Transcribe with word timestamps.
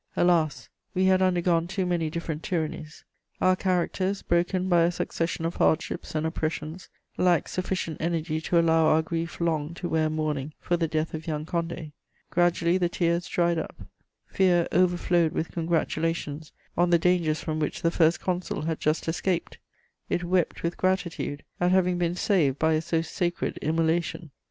Alas, 0.17 0.67
we 0.95 1.05
had 1.05 1.21
undergone 1.21 1.67
too 1.67 1.85
many 1.85 2.09
different 2.09 2.41
tyrannies; 2.41 3.05
our 3.39 3.55
characters, 3.55 4.23
broken 4.23 4.67
by 4.67 4.81
a 4.81 4.91
succession 4.91 5.45
of 5.45 5.57
hardships 5.57 6.15
and 6.15 6.25
oppressions, 6.25 6.89
lacked 7.19 7.51
sufficient 7.51 8.01
energy 8.01 8.41
to 8.41 8.57
allow 8.59 8.85
our 8.87 9.03
grief 9.03 9.39
long 9.39 9.75
to 9.75 9.87
wear 9.87 10.09
mourning 10.09 10.55
for 10.59 10.75
the 10.75 10.87
death 10.87 11.13
of 11.13 11.27
young 11.27 11.45
Condé: 11.45 11.91
gradually 12.31 12.79
the 12.79 12.89
tears 12.89 13.27
dried 13.27 13.59
up; 13.59 13.75
fear 14.25 14.67
overflowed 14.73 15.33
with 15.33 15.51
congratulations 15.51 16.51
on 16.75 16.89
the 16.89 16.97
dangers 16.97 17.39
from 17.39 17.59
which 17.59 17.83
the 17.83 17.91
First 17.91 18.19
Consul 18.19 18.63
had 18.63 18.79
just 18.79 19.07
escaped; 19.07 19.59
it 20.09 20.23
wept 20.23 20.63
with 20.63 20.77
gratitude 20.77 21.43
at 21.59 21.69
having 21.69 21.99
been 21.99 22.15
saved 22.15 22.57
by 22.57 22.73
a 22.73 22.81
so 22.81 23.03
sacred 23.03 23.55
immolation. 23.57 24.31